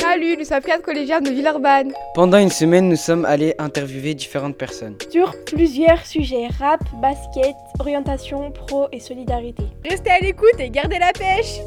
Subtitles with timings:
[0.00, 1.92] Salut, nous sommes quatre collégiens de Villeurbanne.
[2.14, 4.96] Pendant une semaine, nous sommes allés interviewer différentes personnes.
[5.10, 9.64] Sur plusieurs sujets, rap, basket, orientation, pro et solidarité.
[9.88, 11.60] Restez à l'écoute et gardez la pêche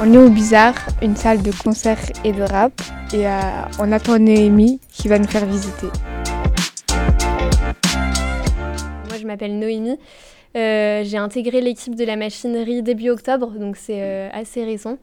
[0.00, 2.72] On est au Bizarre, une salle de concert et de rap,
[3.12, 3.40] et euh,
[3.80, 5.88] on attend Noémie qui va nous faire visiter.
[9.28, 9.98] M'appelle Noémie.
[10.56, 14.98] Euh, j'ai intégré l'équipe de la machinerie début octobre, donc c'est euh, assez récent.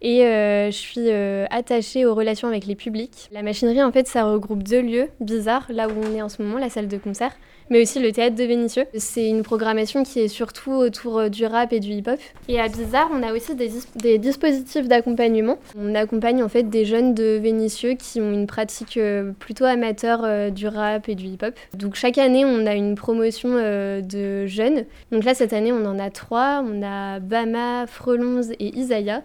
[0.00, 1.10] Et euh, je suis
[1.50, 3.28] attachée aux relations avec les publics.
[3.32, 6.42] La machinerie, en fait, ça regroupe deux lieux bizarres, là où on est en ce
[6.42, 7.32] moment, la salle de concert,
[7.68, 8.84] mais aussi le théâtre de Vénitieux.
[8.94, 12.20] C'est une programmation qui est surtout autour du rap et du hip-hop.
[12.48, 15.58] Et à Bizarre, on a aussi des, des dispositifs d'accompagnement.
[15.76, 18.98] On accompagne en fait des jeunes de Vénitieux qui ont une pratique
[19.40, 21.54] plutôt amateur du rap et du hip-hop.
[21.74, 24.84] Donc chaque année, on a une promotion de jeunes.
[25.10, 26.64] Donc là, cette année, on en a trois.
[26.64, 29.22] On a Bama, Frelonze et Isaiah.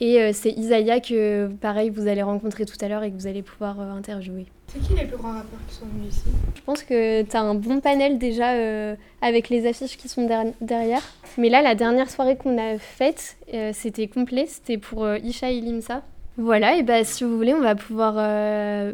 [0.00, 3.26] Et euh, c'est Isaiah que, pareil, vous allez rencontrer tout à l'heure et que vous
[3.26, 4.46] allez pouvoir euh, interviewer.
[4.66, 6.24] C'est qui les plus grands rappeurs qui sont venus ici?
[6.56, 10.28] Je pense que tu as un bon panel déjà euh, avec les affiches qui sont
[10.60, 11.02] derrière.
[11.38, 13.36] Mais là, la dernière soirée qu'on a faite,
[13.72, 14.46] c'était complet.
[14.48, 16.02] C'était pour Isha et Limsa.
[16.36, 18.14] Voilà, et bah, si vous voulez, on va pouvoir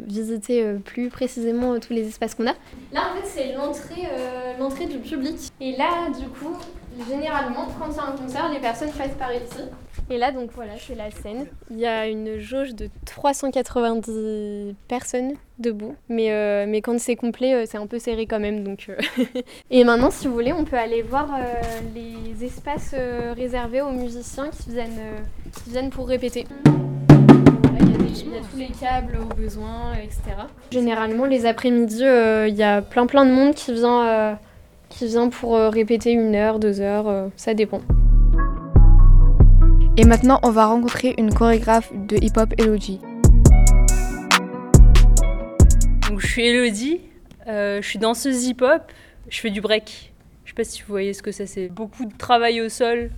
[0.05, 2.53] visiter plus précisément tous les espaces qu'on a.
[2.93, 4.07] Là, en fait, c'est l'entrée
[4.59, 5.37] l'entrée du public.
[5.59, 6.55] Et là, du coup,
[7.09, 9.63] généralement, quand c'est un concert, les personnes passent par ici.
[10.11, 11.47] Et là, donc voilà, c'est la scène.
[11.69, 15.95] Il y a une jauge de 390 personnes debout.
[16.09, 18.61] Mais, euh, mais quand c'est complet, euh, c'est un peu serré quand même.
[18.61, 18.97] Donc, euh.
[19.71, 21.29] Et maintenant, si vous voulez, on peut aller voir
[21.95, 22.93] les espaces
[23.37, 24.99] réservés aux musiciens qui viennent,
[25.63, 26.45] qui viennent pour répéter.
[27.79, 30.19] Il y, a tous les câbles au besoin, etc.
[30.71, 34.37] Généralement, les après-midi, il y a plein plein de monde qui vient,
[34.89, 37.81] qui vient pour répéter une heure, deux heures, ça dépend.
[40.01, 42.99] Et maintenant, on va rencontrer une chorégraphe de hip-hop Elodie.
[46.09, 47.01] Donc, je suis Elodie,
[47.45, 48.91] euh, je suis danseuse hip-hop,
[49.29, 50.11] je fais du break.
[50.43, 51.67] Je sais pas si vous voyez ce que ça c'est.
[51.67, 53.11] Beaucoup de travail au sol,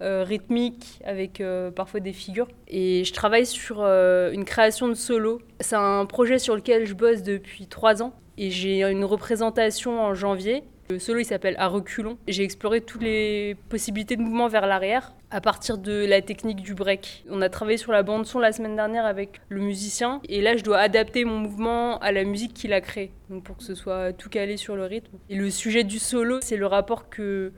[0.00, 2.48] euh, rythmique, avec euh, parfois des figures.
[2.66, 5.42] Et je travaille sur une création de solo.
[5.60, 8.14] C'est un projet sur lequel je bosse depuis trois ans.
[8.38, 12.18] Et j'ai une représentation en janvier le solo, il s'appelle À reculons.
[12.28, 16.74] J'ai exploré toutes les possibilités de mouvement vers l'arrière à partir de la technique du
[16.74, 17.24] break.
[17.28, 20.56] On a travaillé sur la bande son la semaine dernière avec le musicien et là
[20.56, 23.74] je dois adapter mon mouvement à la musique qu'il a créée, donc pour que ce
[23.74, 25.16] soit tout calé sur le rythme.
[25.28, 27.52] Et le sujet du solo, c'est le rapport que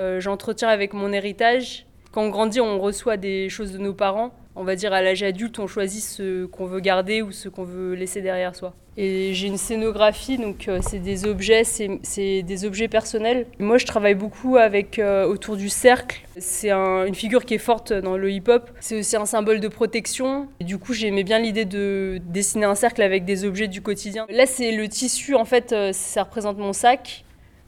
[0.00, 1.86] euh, j'entretiens avec mon héritage.
[2.10, 5.22] Quand on grandit, on reçoit des choses de nos parents on va dire à l'âge
[5.22, 8.74] adulte, on choisit ce qu'on veut garder ou ce qu'on veut laisser derrière soi.
[8.96, 13.46] Et j'ai une scénographie, donc euh, c'est des objets, c'est des objets personnels.
[13.58, 16.20] Moi, je travaille beaucoup avec euh, autour du cercle.
[16.36, 18.70] C'est une figure qui est forte dans le hip-hop.
[18.80, 20.48] C'est aussi un symbole de protection.
[20.60, 24.26] Du coup, j'aimais bien l'idée de dessiner un cercle avec des objets du quotidien.
[24.28, 27.24] Là, c'est le tissu, en fait, euh, ça représente mon sac.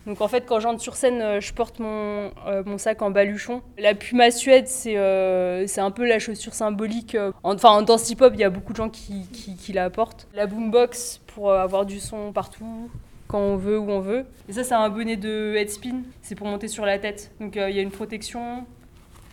[0.06, 3.10] Donc en fait, quand j'entre sur scène, euh, je porte mon, euh, mon sac en
[3.10, 3.62] baluchon.
[3.78, 7.16] La puma suède, c'est euh, un peu la chaussure symbolique.
[7.42, 10.26] Enfin, en danse hip-hop, il y a beaucoup de gens qui, qui, qui la portent.
[10.34, 12.90] La boombox pour avoir du son partout,
[13.28, 14.26] quand on veut, où on veut.
[14.48, 16.02] Et ça, c'est un bonnet de headspin.
[16.22, 17.32] C'est pour monter sur la tête.
[17.40, 18.64] Donc il y a une protection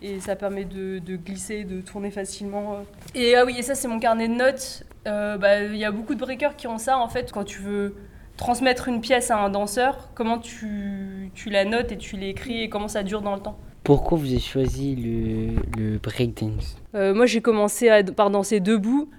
[0.00, 2.78] et ça permet de, de, glisser, de tourner facilement.
[3.14, 4.84] Et ah oui, et ça, c'est mon carnet de notes.
[5.04, 7.30] Bah, il y a beaucoup de breakers qui ont ça en fait.
[7.30, 7.94] Quand tu veux
[8.36, 12.68] transmettre une pièce à un danseur, comment tu, tu la notes et tu l'écris et
[12.68, 17.26] comment ça dure dans le temps Pourquoi vous avez choisi le, le breakdance euh, Moi
[17.26, 19.10] j'ai commencé par danser debout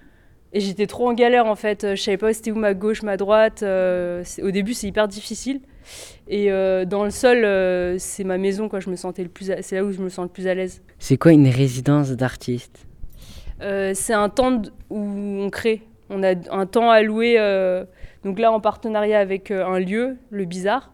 [0.51, 1.96] et j'étais trop en galère en fait.
[1.96, 3.63] Je savais pas c'était où ma gauche, ma droite.
[3.63, 5.62] Euh, au début c'est hyper difficile.
[6.28, 7.45] Et euh, dans le sol,
[8.00, 8.80] c'est ma maison, quoi.
[8.80, 10.81] Je me sentais le plus, c'est là où je me sens le plus à l'aise.
[10.97, 12.85] C'est quoi une résidence d'artiste?
[13.59, 15.81] C'est un temps où on crée.
[16.09, 17.38] On a un temps alloué
[18.24, 20.91] donc là, en partenariat avec euh, un lieu, le Bizarre.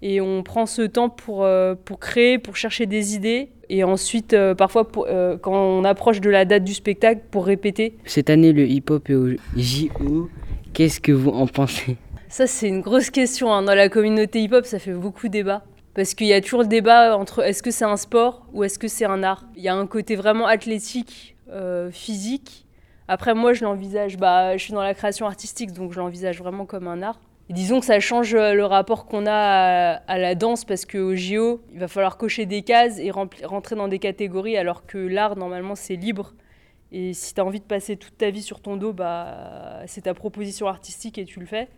[0.00, 3.50] Et on prend ce temps pour, euh, pour créer, pour chercher des idées.
[3.68, 5.06] Et ensuite, euh, parfois, pour,
[5.42, 7.98] quand on approche de la date du spectacle, pour répéter.
[8.04, 10.30] Cette année, le hip-hop est au JO.
[10.72, 11.96] Qu'est-ce que vous en pensez?
[12.28, 13.52] Ça, c'est une grosse question.
[13.52, 13.62] Hein.
[13.62, 15.64] Dans la communauté hip-hop, ça fait beaucoup débat.
[15.94, 18.78] Parce qu'il y a toujours le débat entre est-ce que c'est un sport ou est-ce
[18.78, 19.44] que c'est un art?
[19.56, 21.34] Il y a un côté vraiment athlétique,
[21.90, 22.67] physique,
[23.08, 26.66] après, moi, je l'envisage, bah, je suis dans la création artistique, donc je l'envisage vraiment
[26.66, 27.18] comme un art.
[27.48, 31.62] Disons que ça change euh, le rapport qu'on a à, la danse parce qu'au JO,
[31.72, 35.74] il va falloir cocher des cases et rentrer dans des catégories alors que l'art, normalement,
[35.74, 36.34] c'est libre.
[36.92, 40.02] Et si tu as envie de passer toute ta vie sur ton dos, bah, c'est
[40.02, 41.68] ta proposition artistique et tu le fais.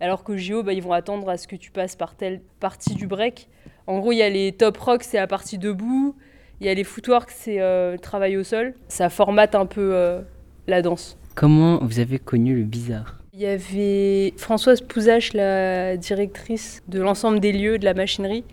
[0.00, 2.96] Alors qu'au JO, bah, ils vont attendre à ce que tu passes par telle partie
[2.96, 3.48] du break.
[3.86, 6.16] En gros, il y a les top rock, c'est la partie debout.
[6.60, 8.74] Il y a les footwork, c'est euh, travail au sol.
[8.88, 10.22] Ça formate un peu euh,
[10.70, 11.18] la danse.
[11.34, 13.16] Comment vous avez connu le bizarre?
[13.32, 18.44] Il y avait Françoise Pouzache, la directrice de l'ensemble des lieux de la machinerie,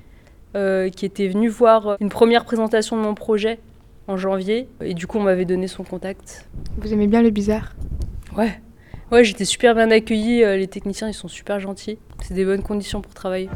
[0.56, 3.60] euh, qui était venue voir une première présentation de mon projet
[4.08, 4.70] en janvier.
[4.82, 6.48] Et du coup, on m'avait donné son contact.
[6.78, 7.74] Vous aimez bien le bizarre?
[8.38, 8.62] Ouais.
[9.12, 10.44] Ouais, j'étais super bien accueillie.
[10.44, 11.98] euh, Les techniciens, ils sont super gentils.
[12.22, 13.50] C'est des bonnes conditions pour travailler.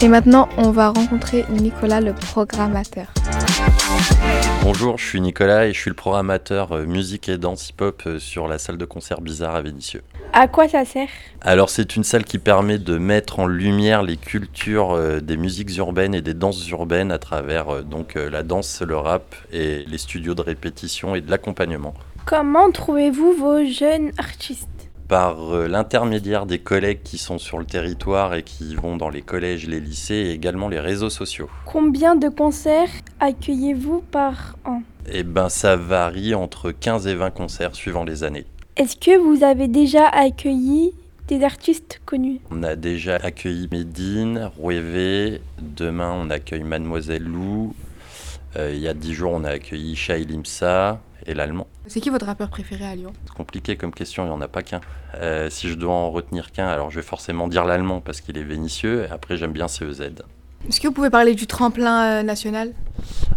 [0.00, 3.12] Et maintenant, on va rencontrer Nicolas, le programmateur.
[4.62, 8.18] Bonjour, je suis Nicolas et je suis le programmateur euh, musique et danse hip-hop euh,
[8.18, 10.02] sur la salle de concert Bizarre à Vénissieux.
[10.32, 11.08] À quoi ça sert?
[11.40, 15.76] Alors c'est une salle qui permet de mettre en lumière les cultures euh, des musiques
[15.76, 20.34] urbaines et des danses urbaines à travers donc la danse, le rap et les studios
[20.34, 21.94] de répétition et de l'accompagnement.
[22.24, 24.81] Comment trouvez-vous vos jeunes artistes?
[25.12, 29.20] Par euh, l'intermédiaire des collègues qui sont sur le territoire et qui vont dans les
[29.20, 31.50] collèges, les lycées et également les réseaux sociaux.
[31.66, 32.88] Combien de concerts
[33.20, 34.80] accueillez-vous par an?
[35.12, 38.46] Et ben ça varie entre 15 et 20 concerts suivant les années.
[38.78, 40.94] Est-ce que vous avez déjà accueilli
[41.28, 42.40] des artistes connus?
[42.50, 45.42] On a déjà accueilli Médine, Rouévé.
[45.60, 47.74] Demain, on accueille Mademoiselle Lou.
[48.56, 51.66] Euh, il y a dix jours, on a accueilli Shai Limsa et l'Allemand.
[51.86, 53.12] C'est qui votre rappeur préféré à Lyon?
[53.26, 54.80] C'est compliqué comme question, il n'y en a pas qu'un.
[55.14, 58.36] Euh, si je dois en retenir qu'un, alors je vais forcément dire l'Allemand parce qu'il
[58.38, 59.04] est vénitieux.
[59.04, 60.12] Et après, j'aime bien CEZ.
[60.68, 62.72] Est-ce que vous pouvez parler du tremplin euh, national?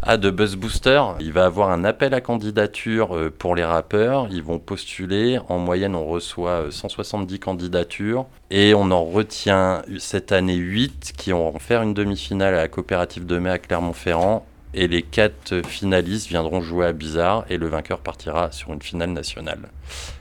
[0.04, 4.28] Ah, de Buzz Booster, il va avoir un appel à candidature euh, pour les rappeurs.
[4.30, 5.40] Ils vont postuler.
[5.50, 8.28] En moyenne, on reçoit euh, 170 candidatures.
[8.52, 13.26] Et on en retient cette année 8 qui vont faire une demi-finale à la coopérative
[13.26, 14.46] de mai à Clermont-Ferrand.
[14.78, 17.46] Et les quatre finalistes viendront jouer à Bizarre.
[17.50, 19.70] Et le vainqueur partira sur une finale nationale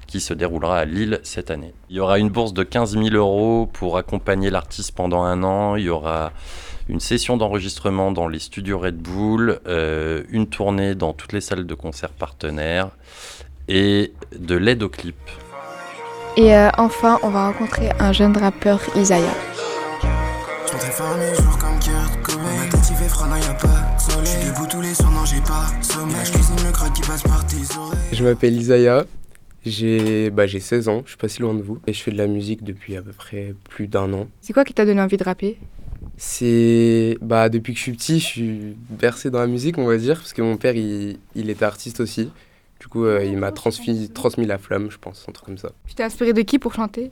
[0.07, 1.75] qui se déroulera à Lille cette année.
[1.91, 5.75] Il y aura une bourse de 15 000 euros pour accompagner l'artiste pendant un an.
[5.75, 6.31] Il y aura
[6.89, 11.67] une session d'enregistrement dans les studios Red Bull, euh, une tournée dans toutes les salles
[11.67, 12.91] de concert partenaires
[13.67, 15.17] et de l'aide au clip.
[16.37, 19.35] Et euh, enfin, on va rencontrer un jeune rappeur, Isaiah.
[20.67, 22.24] Je
[22.93, 26.73] y pas soleil J'suis debout tous les soirs, non j'ai pas sommeil Je cuisine le
[26.73, 29.05] crotte qui passe par tes oreilles Je m'appelle Isaiah,
[29.65, 31.79] j'ai bah, j'ai 16 ans, je suis pas si loin de vous.
[31.87, 34.29] Et je fais de la musique depuis à peu près plus d'un an.
[34.41, 35.59] C'est quoi qui t'a donné envie de rapper?
[36.19, 37.17] C'est.
[37.23, 40.17] Bah, depuis que je suis petit, je suis bercé dans la musique, on va dire,
[40.17, 42.31] parce que mon père, il, il était artiste aussi.
[42.79, 45.71] Du coup, euh, il m'a transmis, transmis la flamme, je pense, un truc comme ça.
[45.87, 47.11] Tu t'es inspiré de qui pour chanter?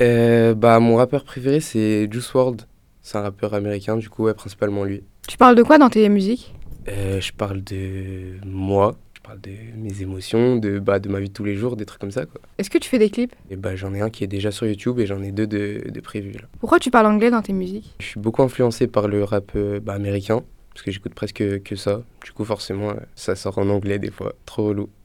[0.00, 2.62] Euh, bah, mon rappeur préféré, c'est Juice WRLD.
[3.02, 5.04] C'est un rappeur américain, du coup, ouais, principalement lui.
[5.28, 6.54] Tu parles de quoi dans tes musiques?
[6.88, 11.28] Euh, je parle de moi, je parle de mes émotions, de, bah, de ma vie
[11.28, 12.40] de tous les jours, des trucs comme ça, quoi.
[12.58, 13.34] Est-ce que tu fais des clips?
[13.50, 15.84] Et bah, j'en ai un qui est déjà sur YouTube et j'en ai deux de,
[15.88, 16.40] de prévus, là.
[16.58, 17.94] Pourquoi tu parles anglais dans tes musiques?
[18.00, 20.42] Je suis beaucoup influencé par le rap euh, bah, américain,
[20.74, 22.02] parce que j'écoute presque que ça.
[22.24, 24.34] Du coup, forcément, euh, ça sort en anglais des fois.
[24.44, 24.88] Trop relou.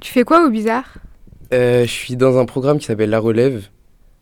[0.00, 0.98] Tu fais quoi au bizarre?
[1.52, 3.68] Euh, je suis dans un programme qui s'appelle La Relève.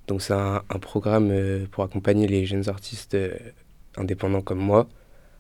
[0.09, 3.31] Donc, c'est un, un programme euh, pour accompagner les jeunes artistes euh,
[4.01, 4.89] indépendants comme moi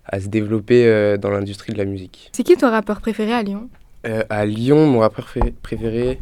[0.04, 2.30] à se développer euh, dans l'industrie de la musique.
[2.32, 3.68] C'est qui ton rappeur préféré à Lyon?
[4.06, 6.20] Euh, à Lyon, mon rappeur pré- préféré,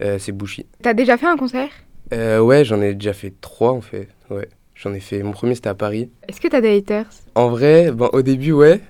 [0.00, 0.66] euh, c'est Bouchy.
[0.82, 1.70] T'as déjà fait un concert?
[2.12, 4.08] Ouais, j'en ai déjà fait trois en fait.
[4.30, 5.22] Ouais, j'en ai fait.
[5.22, 6.10] Mon premier c'était à Paris.
[6.28, 7.08] Est-ce que t'as des haters?
[7.34, 8.80] En vrai, bon, au début, ouais.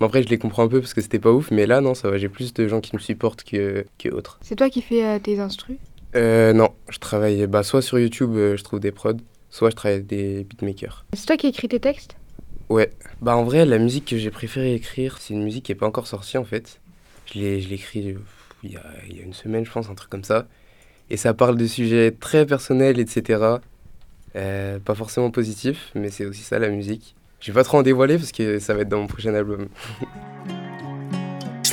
[0.00, 1.52] Mais après, je les comprends un peu parce que c'était pas ouf.
[1.52, 2.18] Mais là, non, ça va.
[2.18, 4.38] J'ai plus de gens qui me supportent que, que autres.
[4.42, 5.76] C'est toi qui fais tes instrus?
[6.16, 9.14] Euh, non, je travaille bah, soit sur YouTube, euh, je trouve des prods,
[9.54, 11.04] soit je travaille avec des beatmakers.
[11.12, 12.16] C'est toi qui écris tes textes?
[12.68, 12.90] Ouais.
[13.22, 15.86] Bah, en vrai, la musique que j'ai préféré écrire, c'est une musique qui est pas
[15.86, 16.80] encore sortie en fait.
[17.32, 18.16] Je l'ai je écrit
[18.64, 20.48] il y, a, il y a une semaine, je pense, un truc comme ça.
[21.08, 23.58] Et ça parle de sujets très personnels, etc.
[24.34, 27.14] Euh, pas forcément positifs, mais c'est aussi ça la musique.
[27.38, 29.68] Je vais pas trop en dévoiler parce que ça va être dans mon prochain album.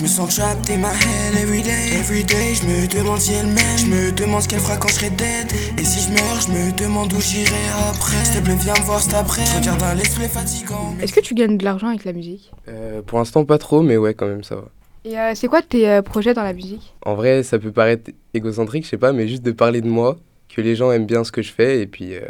[0.02, 1.94] Je me sens trapped in my head every day.
[2.00, 4.88] Every day, je me demande si elle m'aime Je me demande ce qu'elle fera quand
[4.88, 5.52] je serai dead.
[5.78, 7.54] Et si je meurs, je me demande où j'irai
[7.88, 8.26] après.
[8.26, 9.46] S'il te plaît, viens me voir cet après.
[9.46, 12.52] Je regarde un let's play fatigant Est-ce que tu gagnes de l'argent avec la musique?
[12.68, 14.70] Euh, pour l'instant, pas trop, mais ouais, quand même, ça va.
[15.06, 16.96] Et euh, c'est quoi tes euh, projets dans la musique?
[17.06, 20.18] En vrai, ça peut paraître égocentrique, je sais pas, mais juste de parler de moi,
[20.50, 22.22] que les gens aiment bien ce que je fais et puis euh,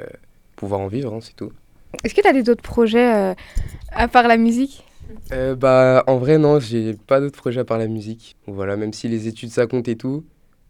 [0.58, 1.54] pouvoir en vivre, hein, c'est tout.
[2.04, 3.34] Est-ce que t'as des autres projets euh,
[3.94, 4.84] à part la musique?
[5.32, 8.36] Euh, bah en vrai non, j'ai pas d'autres projets à part la musique.
[8.48, 10.24] Voilà, même si les études ça compte et tout,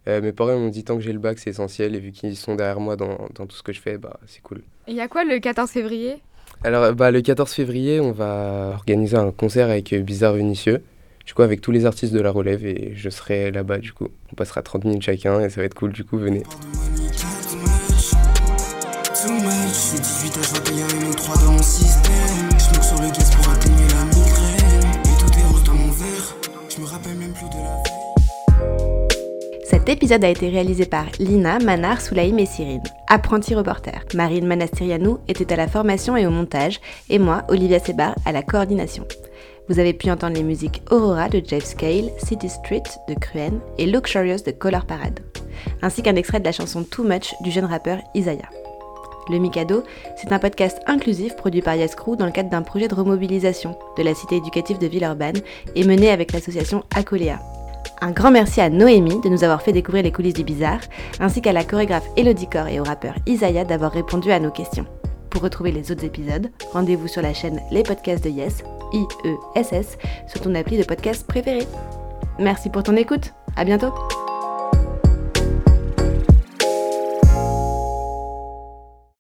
[0.07, 2.35] euh, mes parents m'ont dit tant que j'ai le bac c'est essentiel et vu qu'ils
[2.35, 4.61] sont derrière moi dans, dans, tout ce que je fais, bah c'est cool.
[4.87, 6.21] Il y a quoi le 14 février?
[6.63, 10.83] Alors bah le 14 février on va organiser un concert avec euh, Bizarre Vinicieux.
[11.25, 14.07] Du coup, avec tous les artistes de la relève et je serai là-bas du coup.
[14.31, 16.43] On passera 30 minutes chacun et ça va être cool du coup, venez.
[29.81, 34.05] Cet épisode a été réalisé par Lina, Manar, Soulaïm et Cyrine, apprentis reporters.
[34.13, 38.43] Marine Manastirianou était à la formation et au montage, et moi, Olivia Sebar, à la
[38.43, 39.07] coordination.
[39.67, 43.87] Vous avez pu entendre les musiques Aurora de Jeff Scale, City Street de Cruen et
[43.87, 45.19] Luxurious de Color Parade,
[45.81, 48.49] ainsi qu'un extrait de la chanson Too Much du jeune rappeur Isaiah.
[49.31, 49.81] Le Mikado,
[50.15, 54.03] c'est un podcast inclusif produit par Yascrew dans le cadre d'un projet de remobilisation de
[54.03, 55.41] la cité éducative de Villeurbanne
[55.73, 57.39] et mené avec l'association Acolea.
[58.03, 60.79] Un grand merci à Noémie de nous avoir fait découvrir les coulisses du bizarre,
[61.19, 64.87] ainsi qu'à la chorégraphe Elodie Cor et au rappeur Isaiah d'avoir répondu à nos questions.
[65.29, 70.41] Pour retrouver les autres épisodes, rendez-vous sur la chaîne Les Podcasts de Yes, I-E-S-S, sur
[70.41, 71.67] ton appli de podcast préféré.
[72.39, 73.93] Merci pour ton écoute, à bientôt